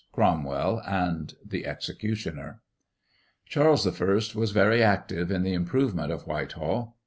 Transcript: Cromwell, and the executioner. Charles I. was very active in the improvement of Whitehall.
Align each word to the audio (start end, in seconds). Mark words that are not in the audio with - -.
Cromwell, 0.11 0.81
and 0.87 1.35
the 1.45 1.67
executioner. 1.67 2.59
Charles 3.45 3.85
I. 3.85 3.91
was 4.35 4.49
very 4.49 4.81
active 4.81 5.29
in 5.29 5.43
the 5.43 5.53
improvement 5.53 6.11
of 6.11 6.25
Whitehall. 6.25 6.97